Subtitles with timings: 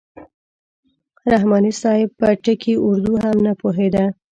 [1.31, 4.05] رحماني صاحب په ټکي اردو هم نه پوهېده.